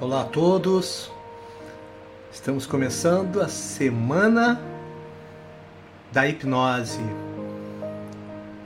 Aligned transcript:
Olá 0.00 0.20
a 0.20 0.24
todos. 0.24 1.10
Estamos 2.32 2.66
começando 2.66 3.40
a 3.40 3.48
semana 3.48 4.62
da 6.12 6.24
hipnose. 6.24 7.00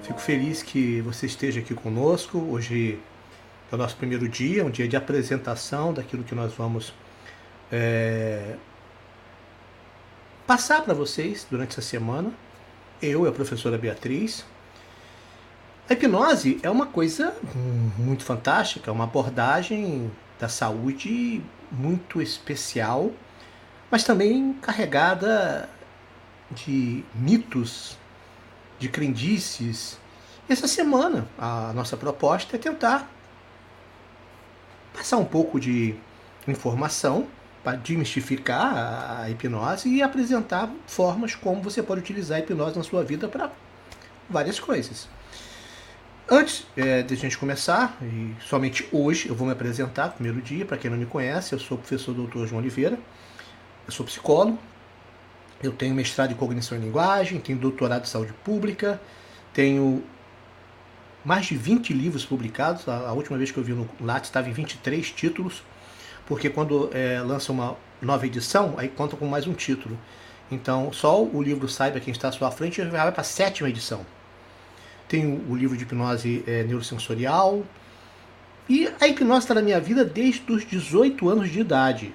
Fico 0.03 0.21
feliz 0.21 0.63
que 0.63 1.01
você 1.01 1.25
esteja 1.25 1.61
aqui 1.61 1.75
conosco. 1.75 2.37
Hoje 2.37 3.01
é 3.71 3.75
o 3.75 3.79
nosso 3.79 3.97
primeiro 3.97 4.29
dia, 4.29 4.63
um 4.63 4.69
dia 4.69 4.87
de 4.87 4.95
apresentação 4.95 5.95
daquilo 5.95 6.23
que 6.23 6.35
nós 6.35 6.53
vamos 6.53 6.93
é, 7.73 8.57
passar 10.47 10.83
para 10.83 10.93
vocês 10.93 11.47
durante 11.51 11.71
essa 11.71 11.81
semana. 11.81 12.31
Eu 13.01 13.25
e 13.25 13.29
a 13.31 13.33
professora 13.33 13.79
Beatriz. 13.79 14.45
A 15.89 15.95
hipnose 15.95 16.61
é 16.63 16.69
uma 16.69 16.85
coisa 16.85 17.35
muito 17.97 18.23
fantástica, 18.23 18.91
é 18.91 18.93
uma 18.93 19.05
abordagem 19.05 20.11
da 20.43 20.49
saúde 20.49 21.41
muito 21.71 22.21
especial, 22.21 23.13
mas 23.89 24.03
também 24.03 24.55
carregada 24.55 25.69
de 26.51 27.05
mitos, 27.15 27.97
de 28.77 28.89
crendices. 28.89 30.01
Essa 30.49 30.67
semana, 30.67 31.29
a 31.39 31.73
nossa 31.73 31.97
proposta 31.97 32.57
é 32.57 32.59
tentar 32.59 33.09
passar 34.93 35.17
um 35.19 35.25
pouco 35.25 35.61
de 35.61 35.95
informação 36.49 37.29
para 37.63 37.77
desmistificar 37.77 39.21
a 39.21 39.31
hipnose 39.31 39.89
e 39.89 40.03
apresentar 40.03 40.69
formas 40.89 41.37
como 41.37 41.63
você 41.63 41.81
pode 41.85 42.01
utilizar 42.01 42.39
a 42.39 42.41
hipnose 42.41 42.77
na 42.77 42.83
sua 42.83 43.05
vida 43.05 43.29
para 43.29 43.53
várias 44.29 44.59
coisas. 44.59 45.09
Antes 46.35 46.67
é, 46.79 47.03
de 47.03 47.13
a 47.13 47.17
gente 47.19 47.37
começar, 47.37 47.95
e 48.01 48.35
somente 48.41 48.89
hoje 48.91 49.29
eu 49.29 49.35
vou 49.35 49.47
me 49.47 49.53
apresentar, 49.53 50.13
primeiro 50.13 50.41
dia, 50.41 50.65
para 50.65 50.79
quem 50.79 50.91
não 50.91 50.97
me 50.97 51.05
conhece, 51.05 51.53
eu 51.53 51.59
sou 51.59 51.77
o 51.77 51.79
professor 51.79 52.15
Dr. 52.15 52.47
João 52.47 52.63
Oliveira, 52.63 52.99
eu 53.87 53.93
sou 53.93 54.07
psicólogo, 54.07 54.59
eu 55.63 55.73
tenho 55.73 55.95
mestrado 55.95 56.31
em 56.31 56.35
cognição 56.35 56.79
e 56.79 56.81
linguagem, 56.81 57.39
tenho 57.39 57.59
doutorado 57.59 58.05
em 58.05 58.07
saúde 58.07 58.33
pública, 58.43 58.99
tenho 59.53 60.03
mais 61.23 61.45
de 61.45 61.55
20 61.55 61.93
livros 61.93 62.25
publicados, 62.25 62.89
a, 62.89 63.09
a 63.09 63.13
última 63.13 63.37
vez 63.37 63.51
que 63.51 63.59
eu 63.59 63.63
vi 63.63 63.75
no 63.75 63.87
Lattes 64.01 64.31
estava 64.31 64.49
em 64.49 64.55
23 64.55 65.11
títulos, 65.11 65.63
porque 66.27 66.49
quando 66.49 66.89
é, 66.95 67.21
lança 67.21 67.53
uma 67.53 67.77
nova 68.01 68.27
edição, 68.27 68.73
aí 68.79 68.89
conta 68.89 69.19
com 69.19 69.27
mais 69.27 69.47
um 69.47 69.53
título. 69.53 69.99
Então, 70.51 70.95
só 70.95 71.23
o 71.23 71.43
livro 71.43 71.69
Saiba 71.69 72.01
Quem 72.01 72.11
Está 72.11 72.29
à 72.29 72.33
Sua 72.33 72.51
Frente 72.51 72.79
já 72.83 72.89
vai 72.89 73.13
para 73.13 73.21
a 73.21 73.25
sétima 73.25 73.69
edição. 73.69 74.07
Tenho 75.13 75.45
o 75.47 75.55
livro 75.55 75.77
de 75.77 75.83
hipnose 75.83 76.43
é, 76.47 76.63
neurosensorial. 76.63 77.67
E 78.67 78.89
a 78.99 79.07
hipnose 79.07 79.41
está 79.41 79.53
na 79.53 79.61
minha 79.61 79.79
vida 79.79 80.07
desde 80.07 80.51
os 80.51 80.65
18 80.65 81.29
anos 81.29 81.51
de 81.51 81.61
idade. 81.61 82.15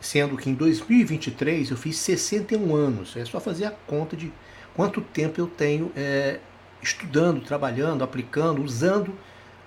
Sendo 0.00 0.36
que 0.36 0.50
em 0.50 0.54
2023 0.54 1.70
eu 1.70 1.76
fiz 1.76 1.96
61 1.98 2.74
anos. 2.74 3.16
É 3.16 3.24
só 3.24 3.38
fazer 3.38 3.66
a 3.66 3.70
conta 3.70 4.16
de 4.16 4.32
quanto 4.74 5.00
tempo 5.00 5.40
eu 5.40 5.46
tenho 5.46 5.92
é, 5.94 6.40
estudando, 6.82 7.42
trabalhando, 7.42 8.02
aplicando, 8.02 8.60
usando 8.60 9.14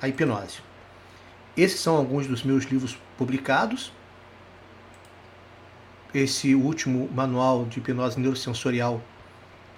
a 0.01 0.09
hipnose. 0.09 0.59
Esses 1.55 1.79
são 1.79 1.95
alguns 1.95 2.27
dos 2.27 2.43
meus 2.43 2.65
livros 2.65 2.97
publicados. 3.17 3.93
Esse 6.13 6.53
último 6.55 7.09
manual 7.15 7.63
de 7.63 7.79
hipnose 7.79 8.19
neurosensorial 8.19 9.01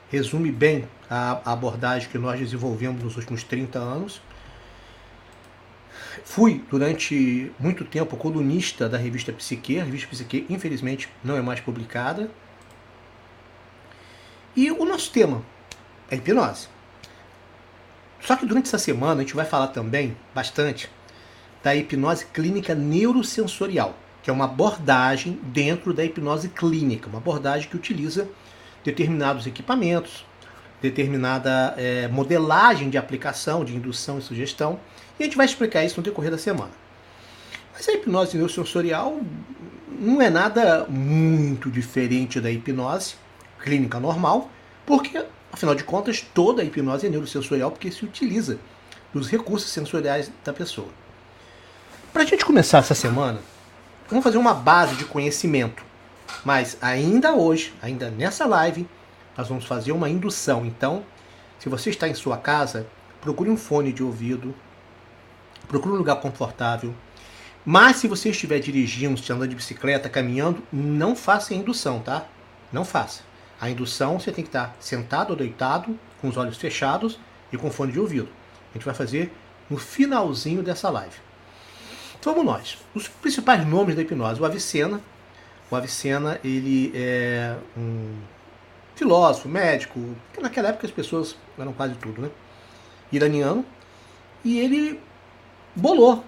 resume 0.09 0.52
bem 0.52 0.87
a 1.14 1.52
abordagem 1.52 2.08
que 2.08 2.17
nós 2.17 2.40
desenvolvemos 2.40 3.04
nos 3.04 3.17
últimos 3.17 3.44
30 3.44 3.78
anos. 3.78 4.22
Fui, 6.23 6.64
durante 6.70 7.52
muito 7.59 7.83
tempo, 7.83 8.16
colunista 8.16 8.88
da 8.88 8.98
revista 8.98 9.33
Psique. 9.33 9.77
A 9.77 9.83
revista 9.83 10.08
Psique, 10.08 10.45
infelizmente, 10.50 11.10
não 11.21 11.36
é 11.36 11.42
mais 11.42 11.60
publicada. 11.60 12.32
E 14.55 14.71
o 14.71 14.86
nosso 14.86 15.11
tema 15.11 15.44
é 16.10 16.16
hipnose. 16.16 16.70
Só 18.21 18.38
que 18.38 18.45
durante 18.45 18.67
essa 18.67 18.77
semana 18.77 19.16
a 19.16 19.23
gente 19.23 19.36
vai 19.36 19.45
falar 19.45 19.67
também 19.67 20.16
bastante 20.33 20.89
da 21.61 21.76
hipnose 21.76 22.26
clínica 22.27 22.73
neurosensorial, 22.73 23.98
que 24.23 24.30
é 24.30 24.33
uma 24.33 24.45
abordagem 24.45 25.38
dentro 25.44 25.94
da 25.94 26.05
hipnose 26.05 26.48
clínica, 26.48 27.10
uma 27.10 27.17
abordagem 27.17 27.70
que 27.70 27.76
utiliza 27.76 28.30
determinados 28.83 29.45
equipamentos, 29.45 30.26
determinada 30.81 31.73
é, 31.77 32.08
modelagem 32.08 32.89
de 32.89 32.97
aplicação, 32.97 33.64
de 33.64 33.75
indução 33.75 34.17
e 34.19 34.21
sugestão, 34.21 34.80
e 35.19 35.23
a 35.23 35.25
gente 35.25 35.37
vai 35.37 35.45
explicar 35.45 35.83
isso 35.83 35.97
no 35.97 36.03
decorrer 36.03 36.31
da 36.31 36.37
semana. 36.37 36.71
Mas 37.73 37.87
a 37.87 37.93
hipnose 37.93 38.36
neurosensorial 38.36 39.20
não 39.87 40.21
é 40.21 40.30
nada 40.30 40.86
muito 40.89 41.70
diferente 41.70 42.39
da 42.39 42.49
hipnose 42.49 43.15
clínica 43.61 43.99
normal, 43.99 44.49
porque, 44.86 45.23
afinal 45.52 45.75
de 45.75 45.83
contas, 45.83 46.25
toda 46.33 46.61
a 46.61 46.65
hipnose 46.65 47.05
é 47.05 47.09
neurosensorial 47.09 47.71
porque 47.71 47.91
se 47.91 48.03
utiliza 48.03 48.58
dos 49.14 49.30
recursos 49.30 49.70
sensoriais 49.70 50.31
da 50.43 50.52
pessoa. 50.52 50.87
Para 52.11 52.23
a 52.23 52.25
gente 52.25 52.43
começar 52.43 52.80
essa 52.80 52.95
semana, 52.95 53.39
vamos 54.09 54.23
fazer 54.23 54.37
uma 54.37 54.53
base 54.53 54.95
de 54.95 55.05
conhecimento 55.05 55.91
mas 56.43 56.77
ainda 56.81 57.33
hoje, 57.33 57.73
ainda 57.81 58.09
nessa 58.09 58.45
live, 58.45 58.87
nós 59.41 59.49
vamos 59.49 59.65
fazer 59.65 59.91
uma 59.91 60.07
indução. 60.07 60.63
Então, 60.65 61.03
se 61.57 61.67
você 61.67 61.89
está 61.89 62.07
em 62.07 62.13
sua 62.13 62.37
casa, 62.37 62.85
procure 63.19 63.49
um 63.49 63.57
fone 63.57 63.91
de 63.91 64.03
ouvido, 64.03 64.53
procure 65.67 65.95
um 65.95 65.97
lugar 65.97 66.17
confortável. 66.17 66.93
Mas 67.65 67.97
se 67.97 68.07
você 68.07 68.29
estiver 68.29 68.59
dirigindo, 68.59 69.17
se 69.19 69.33
andando 69.33 69.49
de 69.49 69.55
bicicleta, 69.55 70.09
caminhando, 70.09 70.61
não 70.71 71.15
faça 71.15 71.55
indução, 71.55 71.99
tá? 71.99 72.25
Não 72.71 72.85
faça. 72.85 73.23
A 73.59 73.67
indução 73.67 74.19
você 74.19 74.31
tem 74.31 74.43
que 74.43 74.49
estar 74.49 74.75
sentado 74.79 75.31
ou 75.31 75.35
deitado, 75.35 75.97
com 76.19 76.27
os 76.27 76.37
olhos 76.37 76.58
fechados 76.58 77.19
e 77.52 77.58
com 77.58 77.71
fone 77.71 77.91
de 77.91 77.99
ouvido. 77.99 78.29
A 78.69 78.73
gente 78.77 78.85
vai 78.85 78.93
fazer 78.93 79.33
no 79.67 79.77
finalzinho 79.77 80.61
dessa 80.61 80.87
live. 80.89 81.15
Então 82.19 82.35
vamos 82.35 82.52
nós. 82.52 82.77
Os 82.93 83.08
principais 83.08 83.65
nomes 83.65 83.95
da 83.95 84.03
hipnose. 84.03 84.39
O 84.39 84.45
Avicena, 84.45 85.02
o 85.69 85.75
Avicena, 85.75 86.39
ele 86.43 86.91
é 86.93 87.55
um 87.75 88.13
filósofo, 88.95 89.49
médico, 89.49 89.99
que 90.33 90.41
naquela 90.41 90.69
época 90.69 90.87
as 90.87 90.91
pessoas 90.93 91.35
eram 91.57 91.73
quase 91.73 91.95
tudo, 91.95 92.21
né? 92.21 92.29
Iraniano. 93.11 93.65
E 94.43 94.59
ele 94.59 94.99
bolou, 95.75 96.23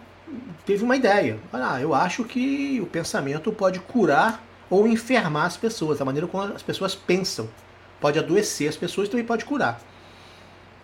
teve 0.66 0.84
uma 0.84 0.96
ideia. 0.96 1.40
Ah, 1.52 1.80
eu 1.82 1.94
acho 1.94 2.24
que 2.24 2.80
o 2.82 2.86
pensamento 2.86 3.52
pode 3.52 3.80
curar 3.80 4.44
ou 4.70 4.88
enfermar 4.88 5.46
as 5.46 5.58
pessoas, 5.58 6.02
a 6.02 6.06
maneira 6.06 6.28
como 6.28 6.44
as 6.44 6.64
pessoas 6.64 6.96
pensam. 6.96 7.50
Pode 8.00 8.20
adoecer 8.20 8.68
as 8.68 8.76
pessoas 8.76 9.08
também 9.08 9.26
pode 9.26 9.46
curar. 9.46 9.82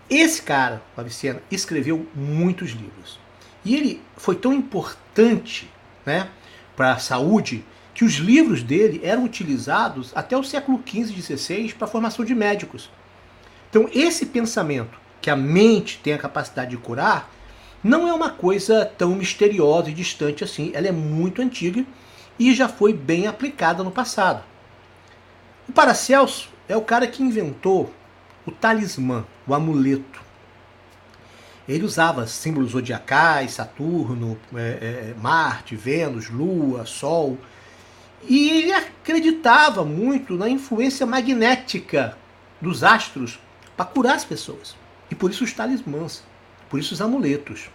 Esse 0.09 0.41
cara, 0.41 0.81
Avicena, 0.97 1.41
escreveu 1.51 2.07
muitos 2.15 2.71
livros. 2.71 3.19
E 3.63 3.75
ele 3.75 4.01
foi 4.17 4.35
tão 4.35 4.53
importante 4.53 5.69
né, 6.05 6.29
para 6.75 6.93
a 6.93 6.97
saúde 6.99 7.63
que 7.99 8.05
os 8.05 8.13
livros 8.13 8.63
dele 8.63 9.01
eram 9.03 9.25
utilizados 9.25 10.13
até 10.15 10.37
o 10.37 10.41
século 10.41 10.81
XV 10.87 11.15
e 11.17 11.21
XVI 11.21 11.73
para 11.73 11.85
a 11.85 11.91
formação 11.91 12.23
de 12.23 12.33
médicos. 12.33 12.89
Então, 13.69 13.89
esse 13.93 14.27
pensamento 14.27 14.97
que 15.19 15.29
a 15.29 15.35
mente 15.35 15.99
tem 16.01 16.13
a 16.13 16.17
capacidade 16.17 16.69
de 16.71 16.77
curar 16.77 17.29
não 17.83 18.07
é 18.07 18.13
uma 18.13 18.29
coisa 18.29 18.85
tão 18.85 19.15
misteriosa 19.15 19.89
e 19.89 19.93
distante 19.93 20.45
assim. 20.45 20.71
Ela 20.73 20.87
é 20.87 20.93
muito 20.93 21.41
antiga 21.41 21.85
e 22.39 22.53
já 22.53 22.69
foi 22.69 22.93
bem 22.93 23.27
aplicada 23.27 23.83
no 23.83 23.91
passado. 23.91 24.45
O 25.67 25.73
Paracelso 25.73 26.47
é 26.69 26.77
o 26.77 26.81
cara 26.81 27.05
que 27.05 27.21
inventou 27.21 27.93
o 28.45 28.51
talismã, 28.51 29.25
o 29.45 29.53
amuleto. 29.53 30.21
Ele 31.67 31.83
usava 31.83 32.25
símbolos 32.27 32.71
zodiacais, 32.71 33.55
Saturno, 33.55 34.39
é, 34.55 34.57
é, 34.57 35.13
Marte, 35.21 35.75
Vênus, 35.75 36.29
Lua, 36.29 36.85
Sol, 36.85 37.37
e 38.27 38.49
ele 38.49 38.73
acreditava 38.73 39.83
muito 39.83 40.35
na 40.35 40.49
influência 40.49 41.05
magnética 41.05 42.17
dos 42.61 42.83
astros 42.83 43.39
para 43.75 43.85
curar 43.85 44.15
as 44.15 44.25
pessoas. 44.25 44.75
E 45.09 45.15
por 45.15 45.31
isso 45.31 45.43
os 45.43 45.53
talismãs, 45.53 46.23
por 46.69 46.79
isso 46.79 46.93
os 46.93 47.01
amuletos. 47.01 47.69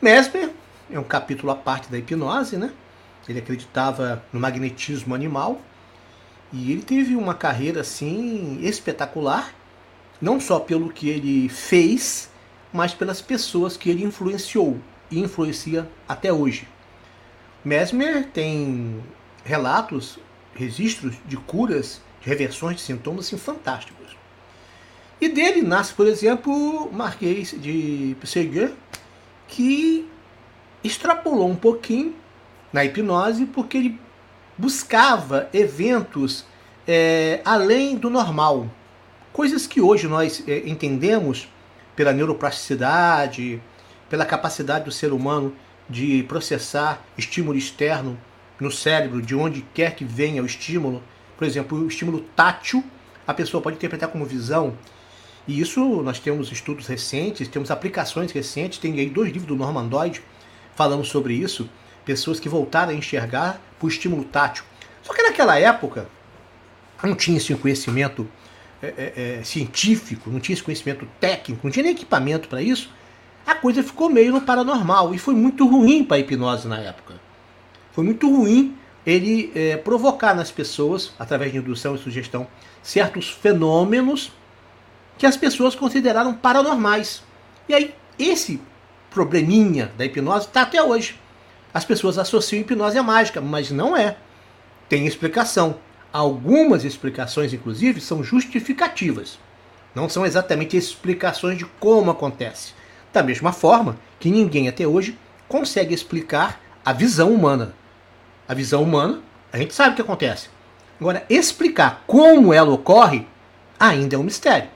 Mesmer 0.00 0.50
é 0.90 0.98
um 0.98 1.04
capítulo 1.04 1.52
à 1.52 1.56
parte 1.56 1.90
da 1.90 1.98
hipnose, 1.98 2.56
né? 2.56 2.72
Ele 3.28 3.38
acreditava 3.38 4.24
no 4.32 4.40
magnetismo 4.40 5.14
animal 5.14 5.60
e 6.52 6.72
ele 6.72 6.82
teve 6.82 7.14
uma 7.14 7.34
carreira 7.34 7.80
assim 7.80 8.58
espetacular, 8.62 9.54
não 10.20 10.40
só 10.40 10.58
pelo 10.58 10.92
que 10.92 11.08
ele 11.08 11.48
fez, 11.48 12.30
mas 12.72 12.94
pelas 12.94 13.20
pessoas 13.22 13.76
que 13.76 13.90
ele 13.90 14.04
influenciou 14.04 14.78
e 15.10 15.20
influencia 15.20 15.88
até 16.08 16.32
hoje. 16.32 16.66
Mesmer 17.64 18.26
tem 18.26 19.02
relatos, 19.44 20.18
registros 20.54 21.16
de 21.26 21.36
curas, 21.36 22.00
de 22.20 22.28
reversões 22.28 22.76
de 22.76 22.82
sintomas 22.82 23.26
assim, 23.26 23.36
fantásticos. 23.36 24.16
E 25.20 25.28
dele 25.28 25.62
nasce, 25.62 25.94
por 25.94 26.06
exemplo, 26.06 26.90
Marquês 26.92 27.54
de 27.56 28.16
Pseguer, 28.20 28.72
que 29.46 30.08
extrapolou 30.82 31.48
um 31.48 31.54
pouquinho 31.54 32.14
na 32.72 32.84
hipnose 32.84 33.46
porque 33.46 33.76
ele 33.78 34.00
buscava 34.58 35.48
eventos 35.52 36.44
é, 36.86 37.40
além 37.44 37.96
do 37.96 38.10
normal. 38.10 38.66
Coisas 39.32 39.66
que 39.66 39.80
hoje 39.80 40.08
nós 40.08 40.42
é, 40.48 40.68
entendemos 40.68 41.48
pela 41.94 42.12
neuroplasticidade, 42.12 43.62
pela 44.10 44.26
capacidade 44.26 44.84
do 44.84 44.90
ser 44.90 45.12
humano 45.12 45.54
de 45.92 46.22
processar 46.24 47.04
estímulo 47.16 47.56
externo 47.56 48.18
no 48.58 48.70
cérebro, 48.70 49.20
de 49.20 49.34
onde 49.34 49.62
quer 49.74 49.94
que 49.94 50.04
venha 50.04 50.42
o 50.42 50.46
estímulo. 50.46 51.02
Por 51.36 51.46
exemplo, 51.46 51.78
o 51.78 51.86
estímulo 51.86 52.20
tátil, 52.34 52.82
a 53.26 53.34
pessoa 53.34 53.62
pode 53.62 53.76
interpretar 53.76 54.08
como 54.08 54.24
visão. 54.24 54.76
E 55.46 55.60
isso 55.60 56.02
nós 56.02 56.18
temos 56.18 56.50
estudos 56.50 56.86
recentes, 56.86 57.48
temos 57.48 57.70
aplicações 57.70 58.32
recentes, 58.32 58.78
tem 58.78 58.98
aí 58.98 59.10
dois 59.10 59.28
livros 59.28 59.46
do 59.46 59.56
Norman 59.56 59.86
Doyd 59.86 60.22
falando 60.74 61.04
sobre 61.04 61.34
isso, 61.34 61.68
pessoas 62.04 62.40
que 62.40 62.48
voltaram 62.48 62.92
a 62.92 62.94
enxergar 62.94 63.60
por 63.78 63.88
estímulo 63.88 64.24
tátil. 64.24 64.64
Só 65.02 65.12
que 65.12 65.22
naquela 65.22 65.58
época 65.58 66.06
não 67.02 67.14
tinha 67.14 67.36
esse 67.36 67.54
conhecimento 67.56 68.28
é, 68.80 68.86
é, 68.86 69.38
é, 69.40 69.44
científico, 69.44 70.30
não 70.30 70.40
tinha 70.40 70.54
esse 70.54 70.62
conhecimento 70.62 71.06
técnico, 71.20 71.60
não 71.64 71.70
tinha 71.70 71.82
nem 71.82 71.92
equipamento 71.92 72.48
para 72.48 72.62
isso. 72.62 72.90
A 73.46 73.54
coisa 73.54 73.82
ficou 73.82 74.08
meio 74.08 74.32
no 74.32 74.40
paranormal 74.40 75.14
e 75.14 75.18
foi 75.18 75.34
muito 75.34 75.66
ruim 75.66 76.04
para 76.04 76.16
a 76.16 76.20
hipnose 76.20 76.68
na 76.68 76.78
época. 76.78 77.14
Foi 77.92 78.04
muito 78.04 78.28
ruim 78.28 78.76
ele 79.04 79.50
é, 79.54 79.76
provocar 79.76 80.34
nas 80.34 80.50
pessoas, 80.50 81.12
através 81.18 81.52
de 81.52 81.58
indução 81.58 81.94
e 81.94 81.98
sugestão, 81.98 82.46
certos 82.82 83.30
fenômenos 83.30 84.32
que 85.18 85.26
as 85.26 85.36
pessoas 85.36 85.74
consideraram 85.74 86.34
paranormais. 86.34 87.22
E 87.68 87.74
aí, 87.74 87.94
esse 88.18 88.60
probleminha 89.10 89.92
da 89.96 90.04
hipnose 90.04 90.46
está 90.46 90.62
até 90.62 90.82
hoje. 90.82 91.18
As 91.74 91.84
pessoas 91.84 92.18
associam 92.18 92.60
hipnose 92.60 92.98
à 92.98 93.02
mágica, 93.02 93.40
mas 93.40 93.70
não 93.70 93.96
é. 93.96 94.16
Tem 94.88 95.06
explicação. 95.06 95.76
Algumas 96.12 96.84
explicações, 96.84 97.52
inclusive, 97.52 98.00
são 98.00 98.22
justificativas. 98.22 99.38
Não 99.94 100.08
são 100.08 100.24
exatamente 100.24 100.76
explicações 100.76 101.58
de 101.58 101.64
como 101.64 102.10
acontece. 102.10 102.74
Da 103.12 103.22
mesma 103.22 103.52
forma 103.52 103.96
que 104.18 104.30
ninguém 104.30 104.68
até 104.68 104.86
hoje 104.86 105.18
consegue 105.48 105.94
explicar 105.94 106.60
a 106.84 106.92
visão 106.92 107.32
humana. 107.32 107.74
A 108.48 108.54
visão 108.54 108.82
humana, 108.82 109.20
a 109.52 109.58
gente 109.58 109.74
sabe 109.74 109.92
o 109.92 109.94
que 109.96 110.02
acontece. 110.02 110.48
Agora, 110.98 111.24
explicar 111.28 112.04
como 112.06 112.52
ela 112.54 112.70
ocorre 112.70 113.26
ainda 113.78 114.16
é 114.16 114.18
um 114.18 114.22
mistério. 114.22 114.70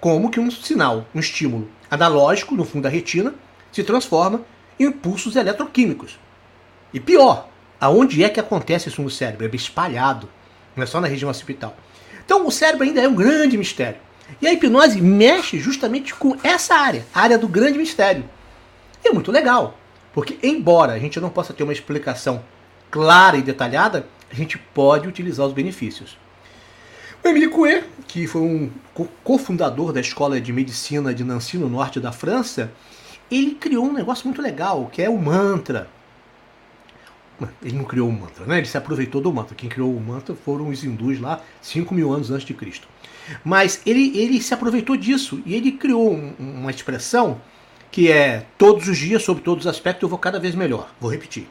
Como 0.00 0.30
que 0.30 0.38
um 0.38 0.50
sinal, 0.50 1.06
um 1.14 1.20
estímulo 1.20 1.70
analógico 1.90 2.54
no 2.54 2.64
fundo 2.64 2.84
da 2.84 2.88
retina 2.88 3.34
se 3.70 3.82
transforma 3.82 4.42
em 4.78 4.84
impulsos 4.84 5.36
eletroquímicos. 5.36 6.18
E 6.92 7.00
pior, 7.00 7.48
aonde 7.80 8.22
é 8.22 8.28
que 8.28 8.40
acontece 8.40 8.88
isso 8.88 9.02
no 9.02 9.10
cérebro? 9.10 9.46
É 9.46 9.56
espalhado, 9.56 10.28
não 10.76 10.82
é 10.82 10.86
só 10.86 11.00
na 11.00 11.08
região 11.08 11.30
occipital. 11.30 11.76
Então 12.24 12.46
o 12.46 12.50
cérebro 12.50 12.84
ainda 12.84 13.00
é 13.00 13.08
um 13.08 13.14
grande 13.14 13.56
mistério. 13.56 13.98
E 14.40 14.46
a 14.46 14.52
hipnose 14.52 15.00
mexe 15.00 15.58
justamente 15.58 16.14
com 16.14 16.36
essa 16.42 16.74
área, 16.74 17.06
a 17.14 17.20
área 17.20 17.38
do 17.38 17.48
grande 17.48 17.78
mistério. 17.78 18.24
E 19.04 19.08
é 19.08 19.12
muito 19.12 19.32
legal, 19.32 19.78
porque 20.12 20.38
embora 20.42 20.92
a 20.92 20.98
gente 20.98 21.20
não 21.20 21.30
possa 21.30 21.52
ter 21.52 21.62
uma 21.62 21.72
explicação 21.72 22.42
clara 22.90 23.36
e 23.36 23.42
detalhada, 23.42 24.06
a 24.30 24.34
gente 24.34 24.58
pode 24.58 25.08
utilizar 25.08 25.46
os 25.46 25.52
benefícios. 25.52 26.16
O 27.24 27.28
Emile 27.28 27.48
Coué, 27.48 27.84
que 28.08 28.26
foi 28.26 28.42
um 28.42 28.70
cofundador 29.22 29.92
da 29.92 30.00
Escola 30.00 30.40
de 30.40 30.52
Medicina 30.52 31.14
de 31.14 31.22
Nancy, 31.22 31.56
no 31.56 31.68
norte 31.68 32.00
da 32.00 32.10
França, 32.10 32.72
ele 33.30 33.52
criou 33.52 33.86
um 33.86 33.92
negócio 33.92 34.26
muito 34.26 34.42
legal, 34.42 34.90
que 34.92 35.00
é 35.00 35.08
o 35.08 35.16
mantra. 35.16 35.88
Ele 37.62 37.76
não 37.76 37.84
criou 37.84 38.08
o 38.08 38.12
mantra, 38.12 38.44
né? 38.46 38.58
Ele 38.58 38.66
se 38.66 38.76
aproveitou 38.76 39.20
do 39.20 39.32
mantra. 39.32 39.54
Quem 39.54 39.68
criou 39.68 39.94
o 39.94 40.00
mantra 40.00 40.34
foram 40.34 40.68
os 40.68 40.84
hindus 40.84 41.18
lá, 41.20 41.40
5 41.60 41.92
mil 41.94 42.12
anos 42.12 42.30
antes 42.30 42.46
de 42.46 42.54
Cristo. 42.54 42.86
Mas 43.44 43.80
ele, 43.86 44.16
ele 44.16 44.40
se 44.40 44.52
aproveitou 44.54 44.96
disso 44.96 45.42
e 45.44 45.54
ele 45.54 45.72
criou 45.72 46.12
um, 46.12 46.34
uma 46.38 46.70
expressão 46.70 47.40
que 47.90 48.10
é 48.10 48.46
todos 48.56 48.88
os 48.88 48.96
dias, 48.96 49.22
sobre 49.22 49.42
todos 49.42 49.66
os 49.66 49.70
aspectos, 49.70 50.02
eu 50.02 50.08
vou 50.08 50.18
cada 50.18 50.40
vez 50.40 50.54
melhor. 50.54 50.90
Vou 50.98 51.10
repetir. 51.10 51.46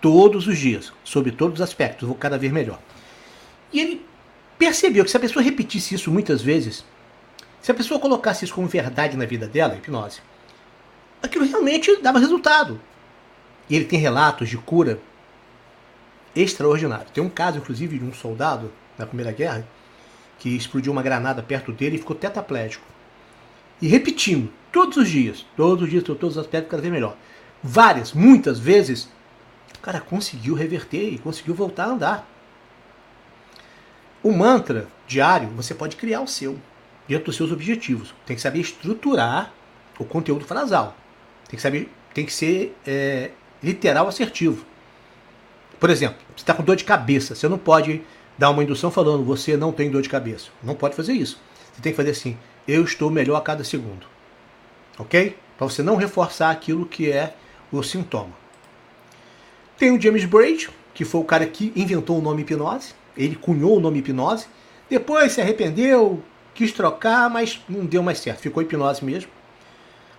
Todos 0.00 0.46
os 0.46 0.56
dias, 0.56 0.92
sobre 1.02 1.32
todos 1.32 1.56
os 1.56 1.60
aspectos, 1.60 2.02
eu 2.02 2.08
vou 2.08 2.16
cada 2.16 2.38
vez 2.38 2.52
melhor. 2.52 2.78
E 3.72 3.80
ele 3.80 4.06
percebeu 4.56 5.04
que 5.04 5.10
se 5.10 5.16
a 5.16 5.20
pessoa 5.20 5.42
repetisse 5.42 5.94
isso 5.94 6.10
muitas 6.12 6.40
vezes, 6.40 6.84
se 7.60 7.72
a 7.72 7.74
pessoa 7.74 7.98
colocasse 7.98 8.44
isso 8.44 8.54
como 8.54 8.68
verdade 8.68 9.16
na 9.16 9.24
vida 9.24 9.48
dela, 9.48 9.74
hipnose, 9.74 10.20
aquilo 11.20 11.44
realmente 11.44 12.00
dava 12.00 12.20
resultado. 12.20 12.80
E 13.68 13.76
ele 13.76 13.84
tem 13.84 13.98
relatos 13.98 14.48
de 14.48 14.56
cura 14.56 15.00
extraordinários. 16.34 17.10
Tem 17.10 17.22
um 17.22 17.28
caso, 17.28 17.58
inclusive, 17.58 17.98
de 17.98 18.04
um 18.04 18.12
soldado 18.12 18.72
na 18.96 19.06
Primeira 19.06 19.32
Guerra 19.32 19.66
que 20.38 20.56
explodiu 20.56 20.92
uma 20.92 21.02
granada 21.02 21.42
perto 21.42 21.72
dele 21.72 21.96
e 21.96 21.98
ficou 21.98 22.14
tetraplégico. 22.14 22.84
E 23.80 23.88
repetindo, 23.88 24.50
todos 24.72 24.96
os 24.96 25.08
dias, 25.08 25.44
todos 25.56 25.84
os 25.84 25.90
dias, 25.90 26.02
todos 26.02 26.36
os 26.36 26.38
aspectos, 26.38 26.70
cada 26.70 26.80
vez 26.80 26.92
melhor. 26.92 27.16
Várias, 27.62 28.12
muitas 28.12 28.58
vezes, 28.58 29.08
o 29.76 29.80
cara 29.80 30.00
conseguiu 30.00 30.54
reverter 30.54 31.12
e 31.12 31.18
conseguiu 31.18 31.54
voltar 31.54 31.84
a 31.84 31.88
andar. 31.88 32.28
O 34.22 34.32
mantra 34.32 34.88
diário, 35.06 35.48
você 35.50 35.74
pode 35.74 35.96
criar 35.96 36.20
o 36.20 36.26
seu, 36.26 36.58
dentro 37.06 37.26
dos 37.26 37.36
seus 37.36 37.50
objetivos. 37.50 38.14
Tem 38.26 38.36
que 38.36 38.42
saber 38.42 38.60
estruturar 38.60 39.52
o 39.98 40.04
conteúdo 40.04 40.44
frasal. 40.44 40.96
Tem 41.48 41.56
que 41.56 41.62
saber, 41.62 41.90
tem 42.12 42.24
que 42.24 42.32
ser 42.32 42.76
é, 42.86 43.30
literal 43.62 44.08
assertivo. 44.08 44.64
Por 45.78 45.90
exemplo, 45.90 46.18
você 46.36 46.42
está 46.42 46.54
com 46.54 46.62
dor 46.62 46.76
de 46.76 46.84
cabeça, 46.84 47.34
você 47.34 47.48
não 47.48 47.58
pode 47.58 48.02
dar 48.36 48.50
uma 48.50 48.62
indução 48.62 48.90
falando 48.90 49.24
você 49.24 49.56
não 49.56 49.72
tem 49.72 49.90
dor 49.90 50.02
de 50.02 50.08
cabeça. 50.08 50.50
Não 50.62 50.74
pode 50.74 50.94
fazer 50.94 51.12
isso. 51.12 51.40
Você 51.72 51.82
tem 51.82 51.92
que 51.92 51.96
fazer 51.96 52.10
assim, 52.10 52.36
eu 52.66 52.84
estou 52.84 53.10
melhor 53.10 53.36
a 53.36 53.40
cada 53.40 53.64
segundo. 53.64 54.06
Ok? 54.98 55.36
Para 55.56 55.68
você 55.68 55.82
não 55.82 55.96
reforçar 55.96 56.50
aquilo 56.50 56.86
que 56.86 57.10
é 57.10 57.34
o 57.72 57.82
sintoma. 57.82 58.32
Tem 59.76 59.90
o 59.90 60.00
James 60.00 60.24
Braid, 60.24 60.70
que 60.94 61.04
foi 61.04 61.20
o 61.20 61.24
cara 61.24 61.46
que 61.46 61.72
inventou 61.76 62.18
o 62.18 62.22
nome 62.22 62.42
hipnose. 62.42 62.94
Ele 63.16 63.36
cunhou 63.36 63.76
o 63.76 63.80
nome 63.80 63.98
hipnose. 63.98 64.46
Depois 64.88 65.32
se 65.32 65.40
arrependeu, 65.40 66.22
quis 66.54 66.72
trocar, 66.72 67.28
mas 67.30 67.60
não 67.68 67.84
deu 67.86 68.02
mais 68.02 68.18
certo. 68.18 68.40
Ficou 68.40 68.62
hipnose 68.62 69.04
mesmo. 69.04 69.30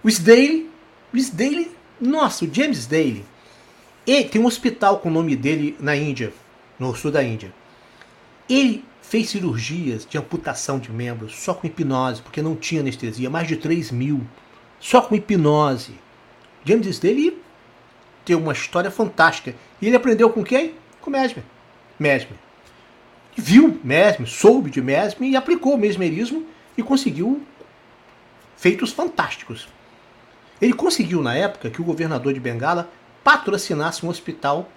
O 0.02 0.10
Sdaly, 0.10 0.70
o 1.14 1.18
Sdaly, 1.18 1.72
nossa, 2.00 2.46
o 2.46 2.54
James 2.54 2.86
Daly, 2.86 3.26
ele 4.12 4.30
tem 4.30 4.42
um 4.42 4.46
hospital 4.46 5.00
com 5.00 5.10
o 5.10 5.12
nome 5.12 5.36
dele 5.36 5.76
na 5.80 5.96
Índia, 5.96 6.34
no 6.78 6.96
sul 6.96 7.12
da 7.12 7.24
Índia. 7.24 7.54
Ele 8.50 8.84
fez 9.02 9.30
cirurgias 9.30 10.06
de 10.06 10.18
amputação 10.18 10.80
de 10.80 10.92
membros 10.92 11.36
só 11.36 11.54
com 11.54 11.68
hipnose, 11.68 12.22
porque 12.22 12.42
não 12.42 12.56
tinha 12.56 12.82
anestesia, 12.82 13.30
mais 13.30 13.48
de 13.48 13.58
3 13.58 13.92
mil, 13.92 14.22
só 14.80 15.02
com 15.02 15.16
hipnose. 15.16 15.94
James 16.64 17.00
Daly 17.00 17.38
tem 18.24 18.36
uma 18.36 18.54
história 18.54 18.92
fantástica. 18.92 19.56
E 19.82 19.88
ele 19.88 19.96
aprendeu 19.96 20.30
com 20.30 20.44
quem? 20.44 20.76
Com 21.02 21.10
Mesmer. 21.10 21.44
Mesmer. 21.98 22.38
Viu 23.36 23.80
Mesmer, 23.84 24.28
soube 24.28 24.70
de 24.70 24.82
Mesmer 24.82 25.30
e 25.30 25.36
aplicou 25.36 25.74
o 25.74 25.78
mesmerismo 25.78 26.46
e 26.78 26.84
conseguiu 26.84 27.42
feitos 28.56 28.92
fantásticos. 28.92 29.68
Ele 30.62 30.74
conseguiu, 30.74 31.22
na 31.22 31.34
época, 31.34 31.70
que 31.70 31.82
o 31.82 31.86
governador 31.86 32.34
de 32.34 32.40
Bengala 32.40 32.90
patrocinasse 33.24 34.06
um 34.06 34.10
hospital 34.10 34.70